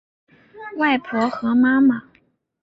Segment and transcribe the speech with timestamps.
[0.77, 2.05] 外婆和妈妈